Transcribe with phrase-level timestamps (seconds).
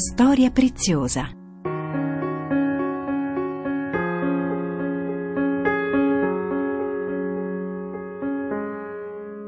[0.00, 1.28] storia preziosa.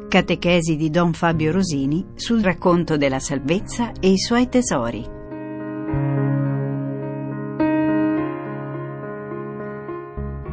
[0.09, 5.02] Catechesi di Don Fabio Rosini sul racconto della salvezza e i suoi tesori.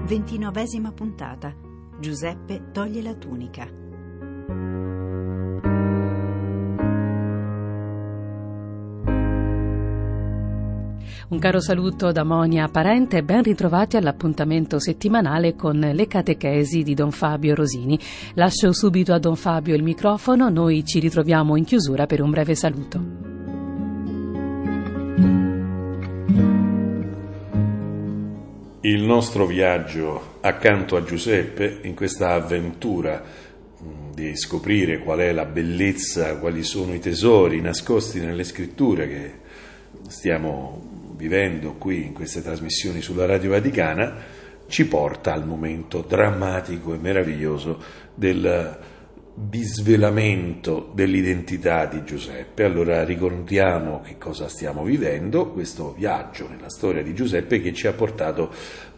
[0.06, 1.54] Ventinovesima puntata.
[2.00, 3.89] Giuseppe toglie la tunica.
[11.30, 16.96] Un caro saluto da Monia Parente e ben ritrovati all'appuntamento settimanale con le catechesi di
[16.96, 18.00] Don Fabio Rosini.
[18.34, 22.56] Lascio subito a Don Fabio il microfono, noi ci ritroviamo in chiusura per un breve
[22.56, 22.98] saluto.
[28.82, 33.22] Il nostro viaggio accanto a Giuseppe in questa avventura
[33.84, 39.34] mm, di scoprire qual è la bellezza, quali sono i tesori nascosti nelle scritture che
[40.08, 40.89] stiamo
[41.20, 44.16] vivendo qui in queste trasmissioni sulla Radio Vaticana,
[44.68, 47.78] ci porta al momento drammatico e meraviglioso
[48.16, 48.78] del
[49.34, 52.64] disvelamento dell'identità di Giuseppe.
[52.64, 57.94] Allora ricordiamo che cosa stiamo vivendo, questo viaggio nella storia di Giuseppe che ci ha
[57.94, 58.54] portato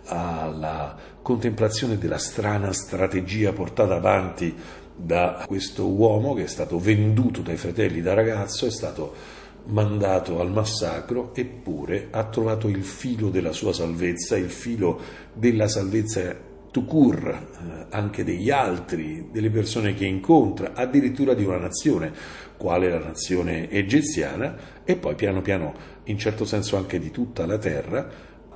[0.06, 4.56] alla contemplazione della strana strategia portata avanti
[4.96, 10.52] da questo uomo che è stato venduto dai fratelli da ragazzo, è stato mandato al
[10.52, 15.00] massacro, eppure ha trovato il filo della sua salvezza, il filo
[15.34, 22.14] della salvezza Tukur, eh, anche degli altri, delle persone che incontra, addirittura di una nazione,
[22.56, 25.74] quale la nazione egiziana, e poi piano piano,
[26.06, 28.10] in certo senso anche di tutta la terra,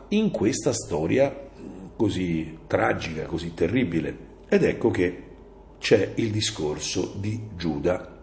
[0.09, 1.33] in questa storia
[1.97, 4.17] così tragica, così terribile.
[4.47, 5.23] Ed ecco che
[5.79, 8.14] c'è il discorso di Giuda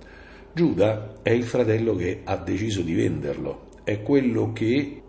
[0.55, 5.03] Giuda è il fratello che ha deciso di venderlo, è quello che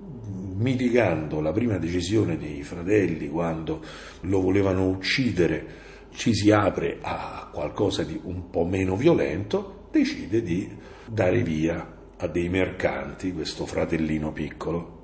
[0.55, 3.83] mitigando la prima decisione dei fratelli quando
[4.21, 10.69] lo volevano uccidere, ci si apre a qualcosa di un po' meno violento, decide di
[11.05, 15.01] dare via a dei mercanti questo fratellino piccolo.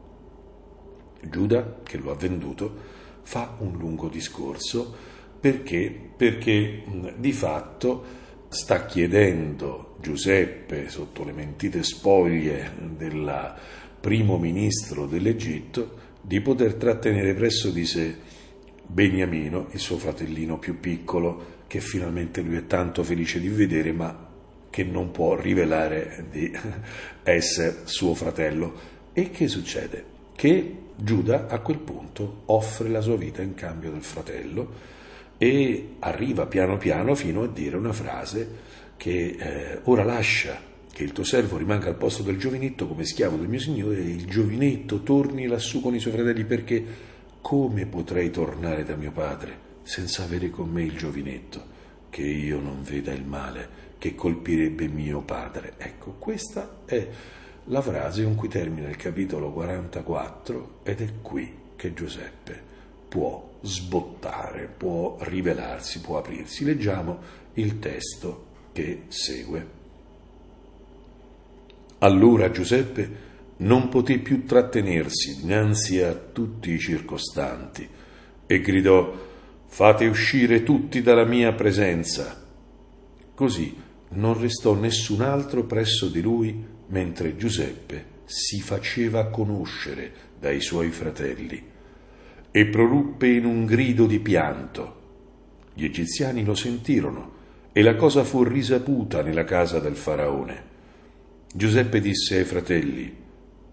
[1.22, 2.74] Giuda, che lo ha venduto,
[3.24, 4.96] fa un lungo discorso
[5.38, 6.84] perché, perché
[7.18, 13.54] di fatto sta chiedendo Giuseppe sotto le mentite spoglie del
[14.00, 18.16] primo ministro dell'Egitto di poter trattenere presso di sé
[18.86, 24.28] Beniamino, il suo fratellino più piccolo, che finalmente lui è tanto felice di vedere, ma
[24.72, 26.52] che non può rivelare di
[27.22, 28.98] essere suo fratello.
[29.14, 30.04] E che succede?
[30.36, 34.98] Che Giuda a quel punto offre la sua vita in cambio del fratello
[35.42, 38.48] e arriva piano piano fino a dire una frase
[38.98, 40.60] che eh, ora lascia
[40.92, 44.10] che il tuo servo rimanga al posto del giovinetto come schiavo del mio signore e
[44.10, 46.84] il giovinetto torni lassù con i suoi fratelli perché
[47.40, 51.78] come potrei tornare da mio padre senza avere con me il giovinetto
[52.10, 55.76] che io non veda il male che colpirebbe mio padre?
[55.78, 57.08] Ecco questa è
[57.66, 62.69] la frase con cui termina il capitolo 44 ed è qui che Giuseppe
[63.10, 66.64] può sbottare, può rivelarsi, può aprirsi.
[66.64, 67.20] Leggiamo
[67.56, 69.78] il testo che segue.
[72.00, 73.28] Allora Giuseppe
[73.58, 77.88] non poté più trattenersi dinanzi a tutti i circostanti
[78.46, 79.28] e gridò
[79.72, 82.44] Fate uscire tutti dalla mia presenza.
[83.36, 83.74] Così
[84.10, 91.64] non restò nessun altro presso di lui mentre Giuseppe si faceva conoscere dai suoi fratelli
[92.52, 94.98] e proruppe in un grido di pianto.
[95.74, 97.38] Gli egiziani lo sentirono
[97.72, 100.68] e la cosa fu risaputa nella casa del faraone.
[101.54, 103.16] Giuseppe disse ai fratelli,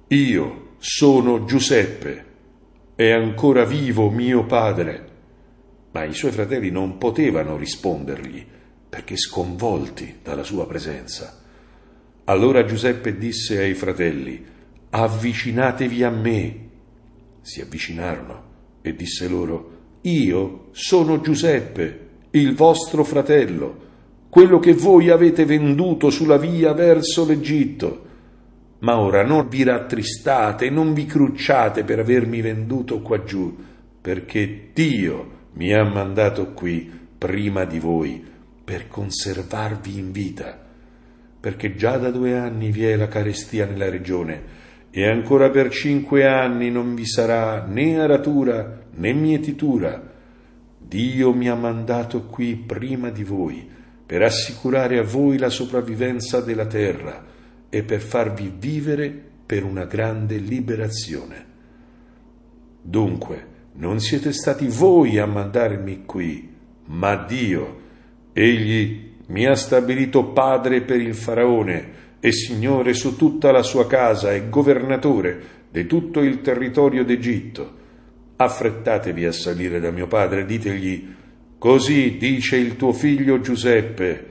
[0.08, 2.24] Io sono Giuseppe,
[2.94, 5.14] è ancora vivo mio padre.
[5.92, 8.44] Ma i suoi fratelli non potevano rispondergli,
[8.88, 11.42] perché sconvolti dalla sua presenza.
[12.24, 14.44] Allora Giuseppe disse ai fratelli,
[14.90, 16.68] Avvicinatevi a me.
[17.40, 18.45] Si avvicinarono
[18.88, 19.70] e disse loro,
[20.02, 22.00] Io sono Giuseppe,
[22.30, 23.84] il vostro fratello,
[24.28, 28.04] quello che voi avete venduto sulla via verso l'Egitto.
[28.80, 33.56] Ma ora non vi rattristate, non vi crucciate per avermi venduto qua giù,
[34.00, 38.22] perché Dio mi ha mandato qui prima di voi
[38.62, 40.60] per conservarvi in vita,
[41.40, 44.55] perché già da due anni vi è la carestia nella regione
[44.98, 50.10] e ancora per cinque anni non vi sarà né aratura né mietitura.
[50.78, 53.68] Dio mi ha mandato qui prima di voi
[54.06, 57.22] per assicurare a voi la sopravvivenza della terra
[57.68, 59.14] e per farvi vivere
[59.44, 61.44] per una grande liberazione.
[62.80, 66.54] Dunque, non siete stati voi a mandarmi qui,
[66.86, 67.80] ma Dio.
[68.32, 74.34] Egli mi ha stabilito padre per il faraone e signore su tutta la sua casa
[74.34, 75.40] e governatore
[75.70, 77.74] di tutto il territorio d'Egitto.
[78.34, 81.06] Affrettatevi a salire da mio padre, ditegli,
[81.56, 84.26] così dice il tuo figlio Giuseppe,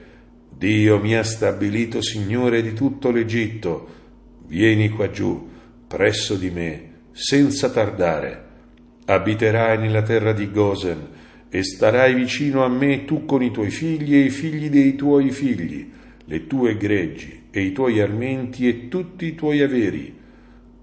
[0.54, 3.88] Dio mi ha stabilito signore di tutto l'Egitto,
[4.46, 5.48] vieni qua giù,
[5.88, 8.44] presso di me, senza tardare.
[9.06, 11.08] Abiterai nella terra di Gosen
[11.48, 15.30] e starai vicino a me tu con i tuoi figli e i figli dei tuoi
[15.30, 15.90] figli,
[16.26, 20.14] le tue greggi e i tuoi armenti e tutti i tuoi averi.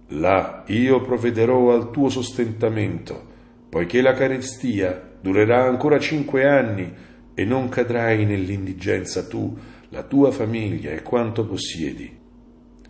[0.08, 3.28] Là io provvederò al tuo sostentamento,
[3.70, 6.92] poiché la carestia durerà ancora cinque anni
[7.36, 9.56] e non cadrai nell'indigenza tu,
[9.90, 12.12] la tua famiglia e quanto possiedi.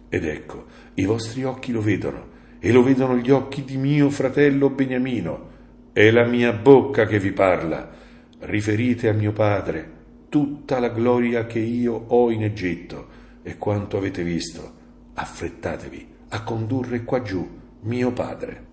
[0.07, 2.27] Ed ecco, i vostri occhi lo vedono,
[2.59, 5.49] e lo vedono gli occhi di mio fratello Beniamino.
[5.91, 7.91] È la mia bocca che vi parla.
[8.39, 9.91] Riferite a mio padre
[10.29, 14.81] tutta la gloria che io ho in Egitto e quanto avete visto.
[15.13, 17.47] Affrettatevi a condurre qua giù
[17.81, 18.71] mio padre.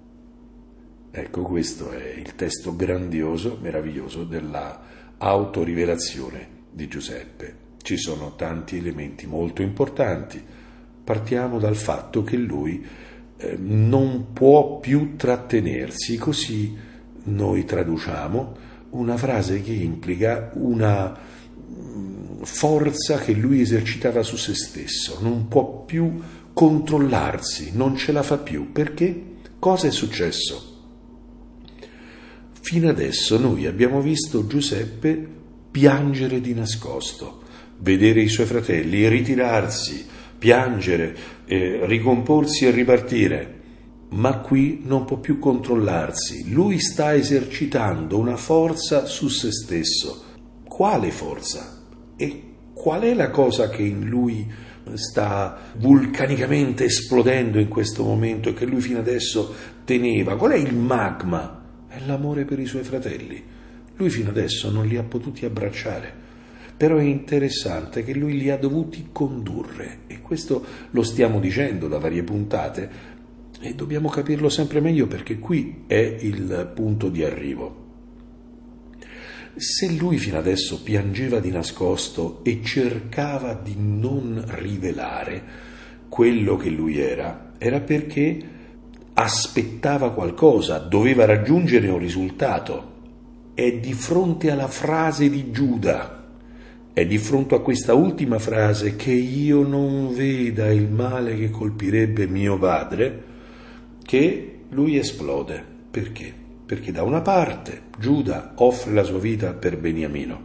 [1.10, 4.80] Ecco, questo è il testo grandioso, meraviglioso della
[5.18, 7.56] autorivelazione di Giuseppe.
[7.82, 10.58] Ci sono tanti elementi molto importanti
[11.10, 12.86] partiamo dal fatto che lui
[13.36, 16.76] eh, non può più trattenersi, così
[17.24, 18.56] noi traduciamo
[18.90, 21.18] una frase che implica una
[22.42, 26.20] forza che lui esercitava su se stesso, non può più
[26.52, 28.72] controllarsi, non ce la fa più.
[28.72, 29.28] Perché?
[29.58, 30.66] Cosa è successo?
[32.60, 35.26] Fino adesso noi abbiamo visto Giuseppe
[35.70, 37.42] piangere di nascosto,
[37.78, 40.06] vedere i suoi fratelli ritirarsi,
[40.38, 41.16] piangere,
[41.46, 43.58] eh, ricomporsi e ripartire.
[44.10, 50.24] Ma qui non può più controllarsi, lui sta esercitando una forza su se stesso.
[50.64, 51.79] Quale forza?
[52.20, 52.42] E
[52.74, 54.46] qual è la cosa che in lui
[54.92, 60.36] sta vulcanicamente esplodendo in questo momento e che lui fino adesso teneva?
[60.36, 61.86] Qual è il magma?
[61.88, 63.42] È l'amore per i suoi fratelli.
[63.96, 66.28] Lui fino adesso non li ha potuti abbracciare
[66.80, 71.98] però è interessante che lui li ha dovuti condurre e questo lo stiamo dicendo da
[71.98, 72.90] varie puntate
[73.60, 77.79] e dobbiamo capirlo sempre meglio perché qui è il punto di arrivo.
[79.60, 85.42] Se lui fino adesso piangeva di nascosto e cercava di non rivelare
[86.08, 88.38] quello che lui era, era perché
[89.12, 92.92] aspettava qualcosa, doveva raggiungere un risultato.
[93.52, 96.20] È di fronte alla frase di Giuda
[96.92, 102.26] è di fronte a questa ultima frase che io non veda il male che colpirebbe
[102.26, 103.24] mio padre
[104.02, 105.64] che lui esplode.
[105.90, 106.39] Perché?
[106.70, 110.44] Perché da una parte Giuda offre la sua vita per Beniamino,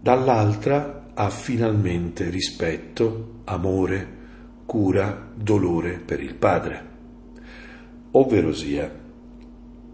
[0.00, 4.08] dall'altra ha finalmente rispetto, amore,
[4.66, 6.86] cura, dolore per il padre.
[8.10, 8.92] Ovvero sia,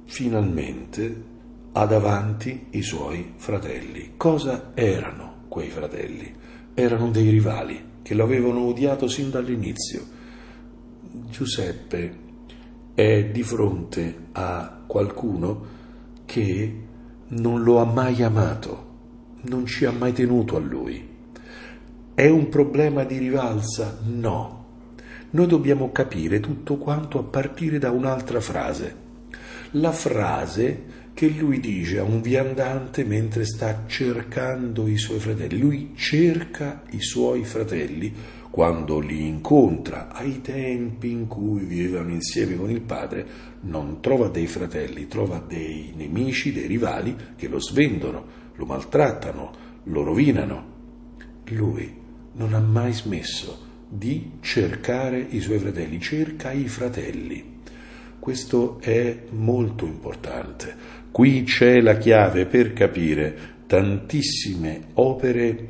[0.07, 1.23] finalmente
[1.73, 4.13] ha davanti i suoi fratelli.
[4.17, 6.35] Cosa erano quei fratelli?
[6.73, 10.03] Erano dei rivali che lo avevano odiato sin dall'inizio.
[11.29, 12.29] Giuseppe
[13.01, 15.79] è di fronte a qualcuno
[16.27, 16.77] che
[17.29, 18.89] non lo ha mai amato,
[19.45, 21.09] non ci ha mai tenuto a lui.
[22.13, 24.01] È un problema di rivalsa?
[24.05, 24.59] No.
[25.31, 28.95] Noi dobbiamo capire tutto quanto a partire da un'altra frase.
[29.73, 35.59] La frase che lui dice a un viandante mentre sta cercando i suoi fratelli.
[35.59, 38.13] Lui cerca i suoi fratelli
[38.51, 43.27] quando li incontra ai tempi in cui vivevano insieme con il padre,
[43.63, 48.25] non trova dei fratelli, trova dei nemici, dei rivali che lo svendono,
[48.57, 49.53] lo maltrattano,
[49.85, 50.79] lo rovinano.
[51.51, 51.95] Lui
[52.33, 57.59] non ha mai smesso di cercare i suoi fratelli, cerca i fratelli.
[58.19, 60.75] Questo è molto importante.
[61.11, 65.69] Qui c'è la chiave per capire tantissime opere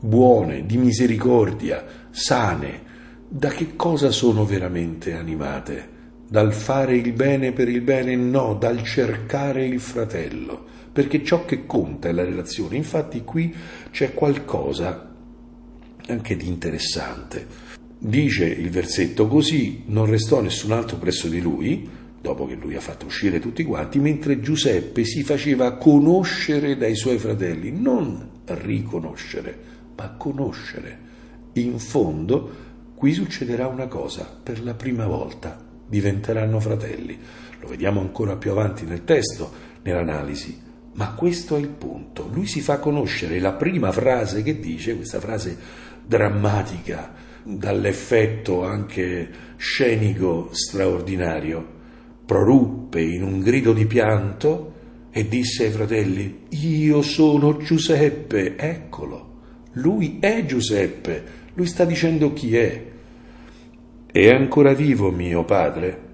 [0.00, 2.86] buone, di misericordia, sane,
[3.28, 5.96] da che cosa sono veramente animate?
[6.28, 8.16] Dal fare il bene per il bene?
[8.16, 12.76] No, dal cercare il fratello, perché ciò che conta è la relazione.
[12.76, 13.54] Infatti qui
[13.90, 15.14] c'è qualcosa
[16.06, 17.46] anche di interessante.
[17.98, 21.88] Dice il versetto così, non restò nessun altro presso di lui,
[22.20, 27.18] dopo che lui ha fatto uscire tutti quanti, mentre Giuseppe si faceva conoscere dai suoi
[27.18, 29.58] fratelli, non riconoscere,
[29.96, 31.06] ma conoscere.
[31.54, 37.18] In fondo qui succederà una cosa, per la prima volta diventeranno fratelli.
[37.60, 39.50] Lo vediamo ancora più avanti nel testo,
[39.82, 40.66] nell'analisi.
[40.94, 42.28] Ma questo è il punto.
[42.32, 45.56] Lui si fa conoscere la prima frase che dice, questa frase
[46.04, 47.14] drammatica,
[47.44, 51.76] dall'effetto anche scenico straordinario,
[52.26, 54.74] proruppe in un grido di pianto
[55.10, 59.36] e disse ai fratelli, io sono Giuseppe, eccolo,
[59.72, 62.84] lui è Giuseppe, lui sta dicendo chi è.
[64.06, 66.06] È ancora vivo mio padre?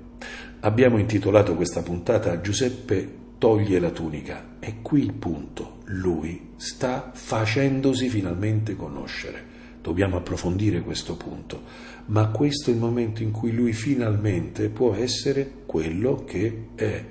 [0.60, 4.56] Abbiamo intitolato questa puntata Giuseppe toglie la tunica.
[4.58, 5.80] È qui il punto.
[5.84, 9.52] Lui sta facendosi finalmente conoscere.
[9.82, 11.60] Dobbiamo approfondire questo punto.
[12.06, 17.04] Ma questo è il momento in cui lui finalmente può essere quello che è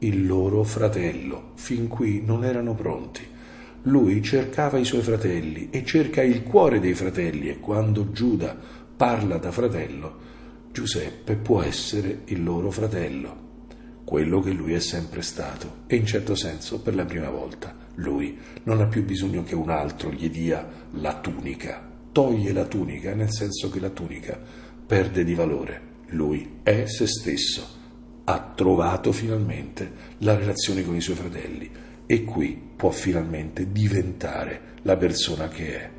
[0.00, 1.52] il loro fratello.
[1.54, 3.34] Fin qui non erano pronti.
[3.86, 8.56] Lui cercava i suoi fratelli e cerca il cuore dei fratelli e quando Giuda
[8.96, 10.18] parla da fratello,
[10.72, 13.44] Giuseppe può essere il loro fratello
[14.06, 18.38] quello che lui è sempre stato e in certo senso per la prima volta lui
[18.62, 23.32] non ha più bisogno che un altro gli dia la tunica, toglie la tunica nel
[23.32, 24.40] senso che la tunica
[24.86, 27.66] perde di valore, lui è se stesso,
[28.24, 31.70] ha trovato finalmente la relazione con i suoi fratelli
[32.06, 35.90] e qui può finalmente diventare la persona che è.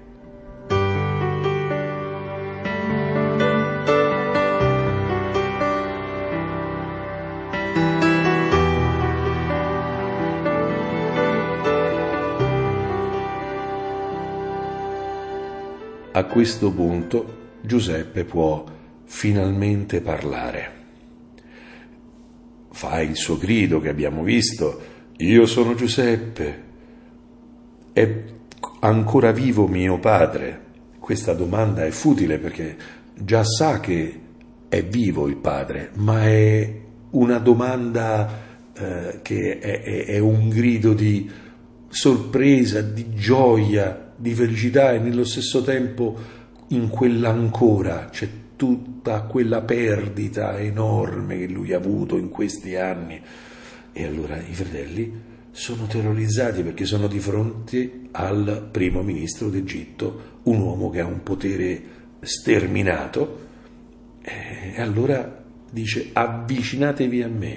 [16.18, 18.64] A questo punto Giuseppe può
[19.04, 20.72] finalmente parlare.
[22.72, 26.64] Fa il suo grido che abbiamo visto, io sono Giuseppe,
[27.92, 28.24] è
[28.82, 30.66] ancora vivo mio padre?
[31.00, 32.76] Questa domanda è futile perché
[33.16, 34.20] già sa che
[34.70, 36.82] è vivo il padre, ma è
[37.12, 41.30] una domanda eh, che è, è, è un grido di
[41.90, 46.16] sorpresa, di gioia, di felicità e nello stesso tempo
[46.70, 53.22] in quell'ancora c'è tutta quella perdita enorme che lui ha avuto in questi anni.
[54.00, 55.12] E allora i fratelli
[55.50, 61.24] sono terrorizzati perché sono di fronte al primo ministro d'Egitto, un uomo che ha un
[61.24, 61.82] potere
[62.20, 63.40] sterminato,
[64.22, 67.54] e allora dice avvicinatevi a me.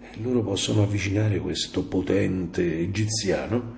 [0.00, 3.76] E loro possono avvicinare questo potente egiziano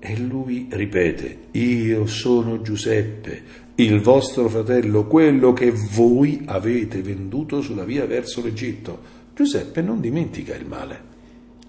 [0.00, 3.42] e lui ripete, io sono Giuseppe,
[3.76, 9.00] il vostro fratello, quello che voi avete venduto sulla via verso l'Egitto.
[9.34, 11.11] Giuseppe non dimentica il male.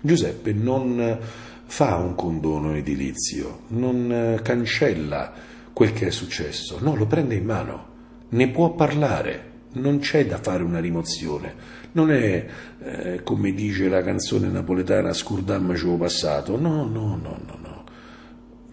[0.05, 1.17] Giuseppe non
[1.65, 5.31] fa un condono edilizio, non cancella
[5.72, 7.88] quel che è successo, no, lo prende in mano,
[8.29, 11.55] ne può parlare, non c'è da fare una rimozione,
[11.93, 12.45] non è
[12.83, 17.83] eh, come dice la canzone napoletana Scurdammaci passato, no, no, no, no, no.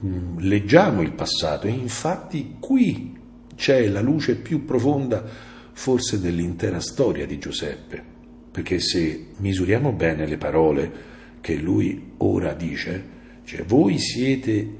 [0.05, 3.17] Mm, leggiamo il passato e infatti qui
[3.55, 5.25] c'è la luce più profonda
[5.73, 8.03] forse dell'intera storia di Giuseppe,
[8.51, 13.05] perché se misuriamo bene le parole che lui ora dice,
[13.45, 14.77] cioè voi siete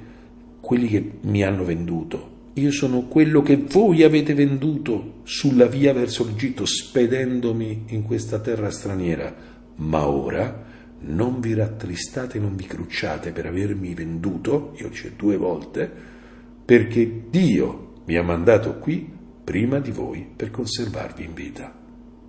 [0.61, 6.25] quelli che mi hanno venduto, io sono quello che voi avete venduto sulla via verso
[6.25, 9.35] l'Egitto spedendomi in questa terra straniera,
[9.77, 10.67] ma ora
[11.03, 15.91] non vi rattristate, non vi crucciate per avermi venduto, io dice due volte,
[16.65, 19.09] perché Dio mi ha mandato qui
[19.43, 21.73] prima di voi per conservarvi in vita.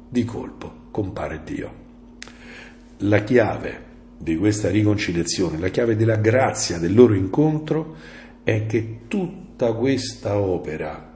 [0.07, 1.73] Di colpo compare Dio.
[2.99, 3.89] La chiave
[4.21, 7.95] di questa riconciliazione, la chiave della grazia del loro incontro
[8.43, 11.09] è che tutta questa opera,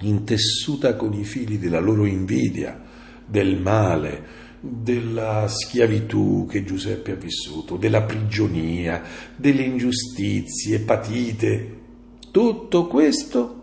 [0.00, 2.82] intessuta con i fili della loro invidia,
[3.26, 9.02] del male, della schiavitù che Giuseppe ha vissuto, della prigionia,
[9.36, 11.78] delle ingiustizie patite.
[12.30, 13.56] Tutto questo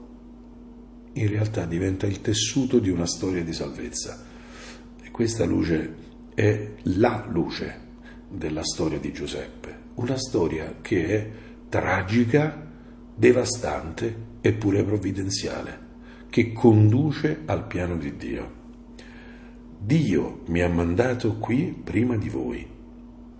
[1.13, 4.23] in realtà diventa il tessuto di una storia di salvezza.
[5.03, 5.95] E questa luce
[6.33, 7.85] è la luce
[8.29, 11.29] della storia di Giuseppe, una storia che è
[11.69, 12.65] tragica,
[13.15, 15.85] devastante eppure provvidenziale,
[16.29, 18.55] che conduce al piano di Dio.
[19.79, 22.75] Dio mi ha mandato qui prima di voi.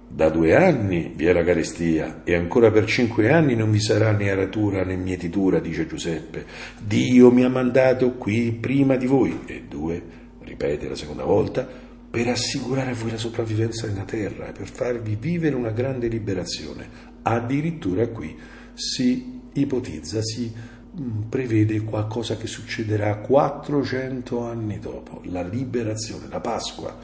[0.10, 4.12] Da due anni vi è la carestia e ancora per cinque anni non vi sarà
[4.12, 6.46] né aratura né mietitura, dice Giuseppe.
[6.82, 9.42] Dio mi ha mandato qui prima di voi.
[9.46, 10.02] E due,
[10.40, 11.68] ripete la seconda volta,
[12.10, 17.16] per assicurare a voi la sopravvivenza nella terra per farvi vivere una grande liberazione.
[17.22, 18.36] Addirittura qui
[18.74, 20.52] si ipotizza, si
[21.00, 26.96] mm, prevede qualcosa che succederà 400 anni dopo, la liberazione, la Pasqua.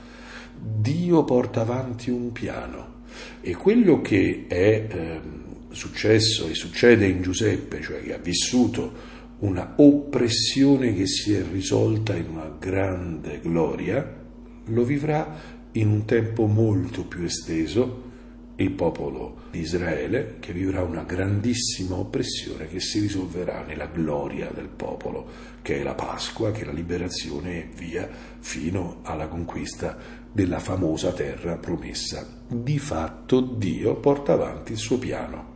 [0.55, 3.01] Dio porta avanti un piano
[3.41, 5.21] e quello che è eh,
[5.69, 12.15] successo e succede in Giuseppe, cioè che ha vissuto una oppressione che si è risolta
[12.15, 14.21] in una grande gloria,
[14.65, 18.11] lo vivrà in un tempo molto più esteso
[18.55, 24.67] il popolo di Israele che vivrà una grandissima oppressione che si risolverà nella gloria del
[24.67, 25.27] popolo,
[25.61, 28.07] che è la Pasqua, che è la liberazione e via
[28.39, 29.97] fino alla conquista
[30.31, 32.27] della famosa terra promessa.
[32.47, 35.51] Di fatto Dio porta avanti il suo piano.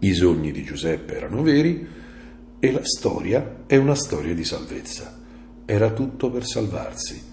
[0.00, 1.86] I sogni di Giuseppe erano veri
[2.58, 5.18] e la storia è una storia di salvezza.
[5.64, 7.29] Era tutto per salvarsi.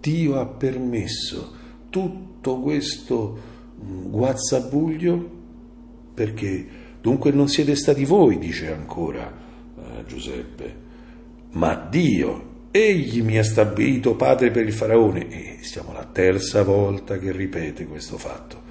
[0.00, 1.54] Dio ha permesso
[1.90, 3.38] tutto questo
[3.76, 5.38] guazzabuglio
[6.14, 6.66] perché
[7.00, 9.32] dunque non siete stati voi, dice ancora
[9.76, 10.74] eh, Giuseppe,
[11.52, 12.48] ma Dio.
[12.72, 17.84] Egli mi ha stabilito padre per il faraone e siamo la terza volta che ripete
[17.84, 18.68] questo fatto.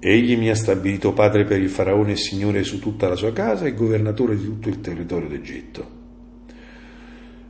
[0.00, 3.66] Egli mi ha stabilito padre per il faraone e signore su tutta la sua casa
[3.66, 6.00] e governatore di tutto il territorio d'Egitto.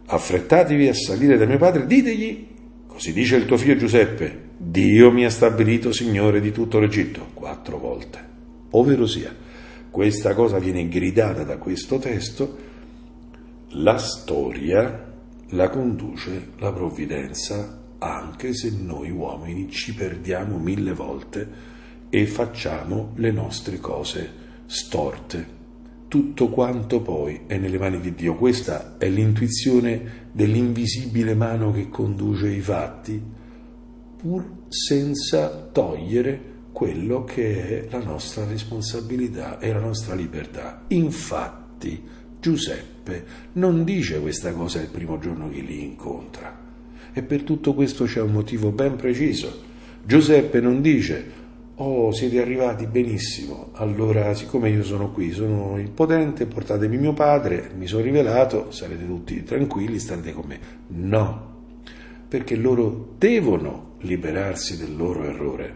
[0.04, 2.48] Affrettatevi a salire da mio padre, ditegli,
[2.92, 7.78] così dice il tuo figlio Giuseppe, Dio mi ha stabilito Signore di tutto l'Egitto quattro
[7.78, 8.30] volte.
[8.72, 9.34] Ovvero sia,
[9.90, 12.58] questa cosa viene gridata da questo testo,
[13.70, 15.10] la storia
[15.50, 21.48] la conduce la provvidenza anche se noi uomini ci perdiamo mille volte
[22.10, 24.30] e facciamo le nostre cose
[24.66, 25.60] storte.
[26.12, 28.34] Tutto quanto poi è nelle mani di Dio.
[28.34, 33.18] Questa è l'intuizione dell'invisibile mano che conduce i fatti
[34.18, 36.38] pur senza togliere
[36.70, 40.84] quello che è la nostra responsabilità e la nostra libertà.
[40.88, 42.02] Infatti
[42.38, 46.60] Giuseppe non dice questa cosa il primo giorno che li incontra
[47.10, 49.62] e per tutto questo c'è un motivo ben preciso.
[50.04, 51.40] Giuseppe non dice
[51.84, 57.72] Oh, siete arrivati benissimo, allora siccome io sono qui, sono il potente, portatemi mio padre,
[57.76, 60.60] mi sono rivelato, sarete tutti tranquilli, starete con me.
[60.86, 61.54] No,
[62.28, 65.74] perché loro devono liberarsi del loro errore.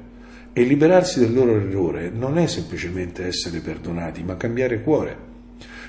[0.52, 5.16] E liberarsi del loro errore non è semplicemente essere perdonati, ma cambiare cuore.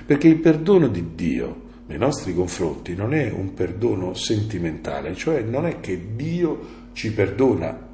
[0.04, 5.68] Perché il perdono di Dio nei nostri confronti non è un perdono sentimentale, cioè non
[5.68, 7.87] è che Dio ci perdona,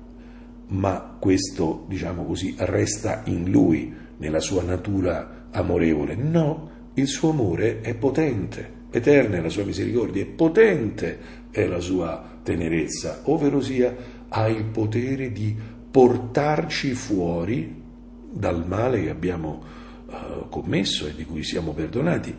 [0.74, 6.16] ma questo, diciamo così, resta in lui, nella sua natura amorevole.
[6.16, 11.80] No, il suo amore è potente, eterna è la sua misericordia, è potente è la
[11.80, 13.96] sua tenerezza, ovvero sia
[14.30, 15.56] ha il potere di
[15.92, 17.82] portarci fuori
[18.32, 19.64] dal male che abbiamo
[20.08, 22.36] uh, commesso e di cui siamo perdonati.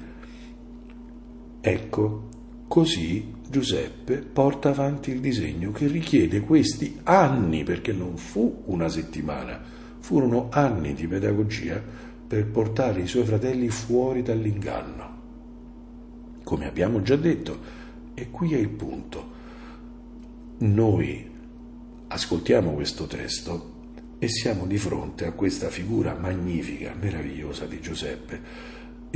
[1.61, 2.29] Ecco,
[2.66, 9.62] così Giuseppe porta avanti il disegno che richiede questi anni, perché non fu una settimana,
[10.00, 11.83] furono anni di pedagogia
[12.26, 15.22] per portare i suoi fratelli fuori dall'inganno.
[16.42, 17.83] Come abbiamo già detto,
[18.14, 19.33] e qui è il punto.
[20.59, 21.30] Noi
[22.09, 23.72] ascoltiamo questo testo
[24.18, 28.40] e siamo di fronte a questa figura magnifica, meravigliosa di Giuseppe,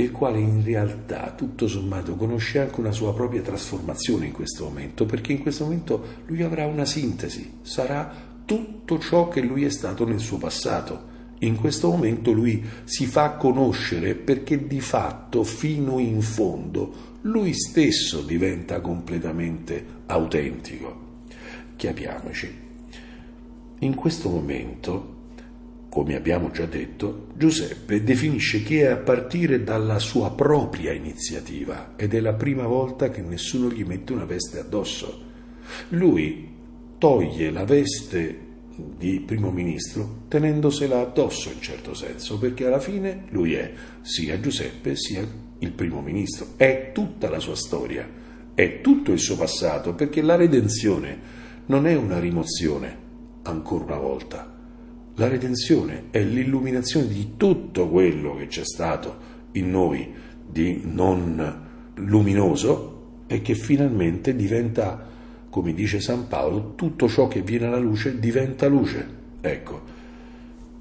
[0.01, 5.05] il quale in realtà, tutto sommato, conosce anche una sua propria trasformazione in questo momento,
[5.05, 10.07] perché in questo momento lui avrà una sintesi, sarà tutto ciò che lui è stato
[10.07, 11.07] nel suo passato.
[11.39, 18.21] In questo momento lui si fa conoscere perché di fatto, fino in fondo, lui stesso
[18.21, 21.07] diventa completamente autentico.
[21.75, 22.67] Chiariamoci.
[23.79, 25.17] In questo momento,
[25.89, 32.13] come abbiamo già detto, Giuseppe definisce che è a partire dalla sua propria iniziativa ed
[32.13, 35.27] è la prima volta che nessuno gli mette una veste addosso.
[35.89, 36.47] Lui
[36.99, 38.47] toglie la veste
[38.97, 44.95] di primo ministro tenendosela addosso in certo senso, perché alla fine lui è sia Giuseppe
[44.95, 48.07] sia il primo ministro, è tutta la sua storia,
[48.53, 51.19] è tutto il suo passato, perché la redenzione
[51.65, 52.97] non è una rimozione,
[53.43, 54.58] ancora una volta.
[55.19, 59.17] La redenzione è l'illuminazione di tutto quello che c'è stato
[59.51, 60.09] in noi
[60.49, 65.07] di non luminoso e che finalmente diventa
[65.49, 69.05] come dice San Paolo, tutto ciò che viene alla luce diventa luce.
[69.41, 69.81] Ecco,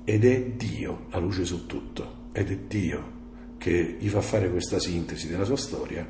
[0.05, 3.16] ed è Dio la luce su tutto, ed è Dio
[3.59, 6.07] che gli fa fare questa sintesi della sua storia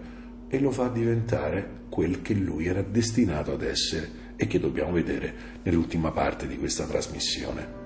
[0.46, 5.34] e lo fa diventare quel che lui era destinato ad essere e che dobbiamo vedere
[5.62, 7.77] nell'ultima parte di questa trasmissione.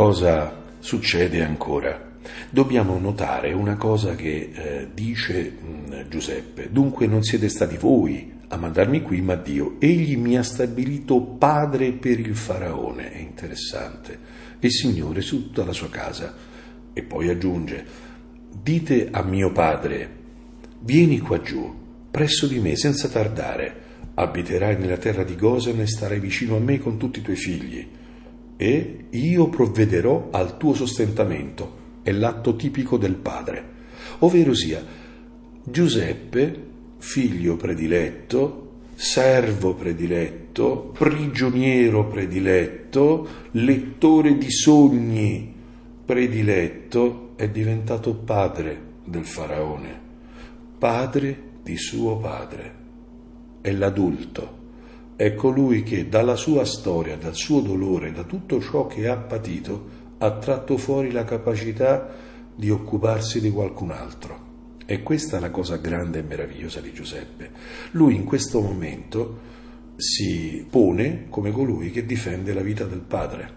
[0.00, 2.12] Cosa succede ancora?
[2.48, 6.68] Dobbiamo notare una cosa che eh, dice mh, mm, Giuseppe.
[6.72, 9.76] Dunque non siete stati voi a mandarmi qui, ma Dio.
[9.78, 13.12] Egli mi ha stabilito padre per il faraone.
[13.12, 14.18] È interessante.
[14.58, 16.34] E Signore su tutta la sua casa.
[16.94, 17.84] E poi aggiunge,
[18.50, 20.08] dite a mio padre,
[20.80, 21.74] vieni qua giù,
[22.10, 23.82] presso di me, senza tardare.
[24.14, 27.98] Abiterai nella terra di Gosen e starai vicino a me con tutti i tuoi figli.
[28.62, 33.64] E io provvederò al tuo sostentamento è l'atto tipico del padre,
[34.18, 34.84] ovvero sia
[35.64, 36.66] Giuseppe,
[36.98, 45.54] figlio prediletto, servo prediletto, prigioniero prediletto, lettore di sogni
[46.04, 50.00] prediletto, è diventato padre del faraone,
[50.76, 52.74] padre di suo padre.
[53.62, 54.58] È l'adulto,
[55.20, 60.14] è colui che dalla sua storia, dal suo dolore, da tutto ciò che ha patito,
[60.16, 62.08] ha tratto fuori la capacità
[62.54, 64.78] di occuparsi di qualcun altro.
[64.86, 67.50] E questa è la cosa grande e meravigliosa di Giuseppe.
[67.90, 69.40] Lui in questo momento
[69.96, 73.52] si pone come colui che difende la vita del padre.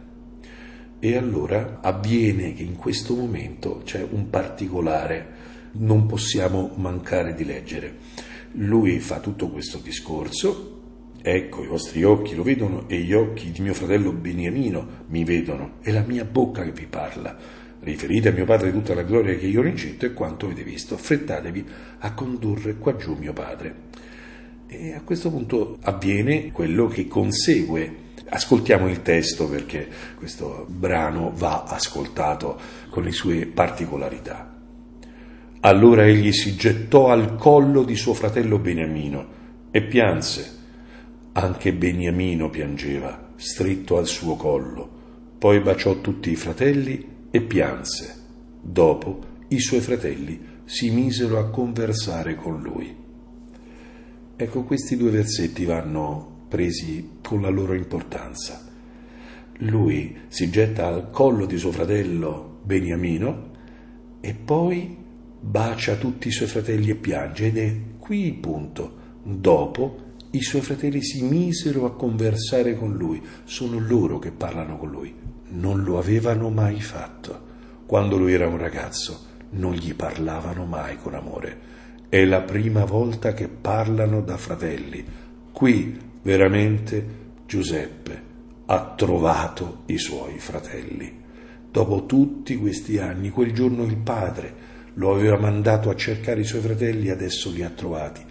[1.00, 5.28] E allora avviene che in questo momento c'è un particolare,
[5.76, 7.96] non possiamo mancare di leggere.
[8.56, 10.73] Lui fa tutto questo discorso,
[11.26, 15.76] Ecco, i vostri occhi lo vedono e gli occhi di mio fratello Beniamino mi vedono,
[15.80, 17.38] è la mia bocca che vi parla.
[17.80, 20.96] Riferite a mio padre tutta la gloria che io ho rincetto e quanto avete visto.
[20.96, 21.66] Affrettatevi
[22.00, 23.76] a condurre qua giù mio padre.
[24.68, 27.96] E a questo punto avviene quello che consegue.
[28.28, 32.60] Ascoltiamo il testo perché questo brano va ascoltato
[32.90, 34.54] con le sue particolarità.
[35.62, 39.26] Allora egli si gettò al collo di suo fratello Beniamino
[39.72, 40.60] e pianse
[41.34, 45.02] anche Beniamino piangeva, stretto al suo collo.
[45.38, 48.22] Poi baciò tutti i fratelli e pianse.
[48.62, 52.96] Dopo i suoi fratelli si misero a conversare con lui.
[54.36, 58.70] Ecco, questi due versetti vanno presi con la loro importanza.
[59.58, 63.52] Lui si getta al collo di suo fratello Beniamino
[64.22, 64.98] e poi
[65.40, 69.02] bacia tutti i suoi fratelli e piange ed è qui il punto.
[69.24, 70.03] Dopo
[70.36, 75.14] i suoi fratelli si misero a conversare con lui, sono loro che parlano con lui.
[75.50, 77.52] Non lo avevano mai fatto.
[77.86, 81.72] Quando lui era un ragazzo, non gli parlavano mai con amore.
[82.10, 85.06] È la prima volta che parlano da fratelli.
[85.52, 87.06] Qui veramente
[87.46, 88.22] Giuseppe
[88.66, 91.22] ha trovato i suoi fratelli.
[91.70, 96.62] Dopo tutti questi anni, quel giorno il padre lo aveva mandato a cercare i suoi
[96.62, 98.24] fratelli, adesso li ha trovati.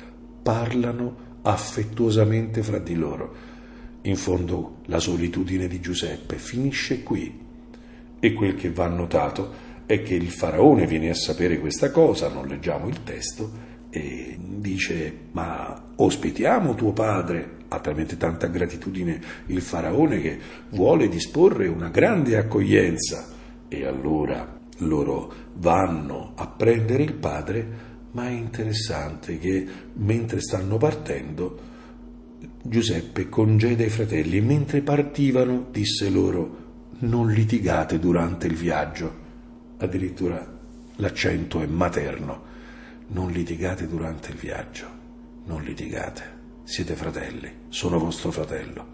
[0.42, 3.34] Parlano affettuosamente fra di loro.
[4.02, 7.40] In fondo la solitudine di Giuseppe finisce qui.
[8.18, 12.46] E quel che va notato è che il faraone viene a sapere questa cosa, non
[12.46, 20.20] leggiamo il testo, e dice ma ospitiamo tuo padre, ha talmente tanta gratitudine il faraone
[20.20, 20.38] che
[20.70, 23.28] vuole disporre una grande accoglienza
[23.68, 31.70] e allora loro vanno a prendere il padre ma è interessante che mentre stanno partendo
[32.62, 36.60] Giuseppe congeda i fratelli e mentre partivano disse loro
[37.00, 39.12] non litigate durante il viaggio,
[39.78, 40.60] addirittura
[40.96, 42.50] l'accento è materno,
[43.08, 44.86] non litigate durante il viaggio,
[45.46, 46.22] non litigate,
[46.62, 48.86] siete fratelli, sono vostro fratello,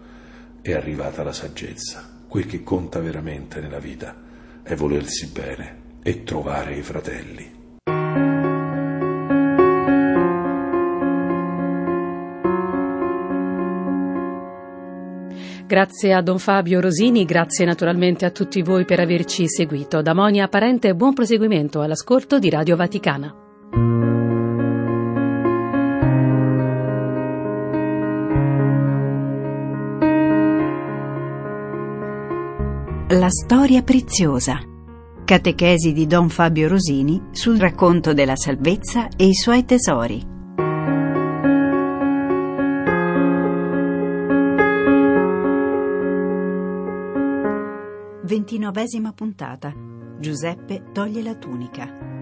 [0.61, 4.15] è arrivata la saggezza, quel che conta veramente nella vita
[4.63, 7.58] è volersi bene e trovare i fratelli.
[15.69, 20.01] Grazie a Don Fabio Rosini, grazie naturalmente a tutti voi per averci seguito.
[20.01, 23.31] Da Monia Parente buon proseguimento all'ascolto di Radio Vaticana.
[33.09, 34.59] La storia preziosa.
[35.23, 40.38] Catechesi di Don Fabio Rosini sul racconto della salvezza e i suoi tesori.
[48.29, 49.73] Ventinovesima puntata.
[50.19, 52.18] Giuseppe toglie la tunica.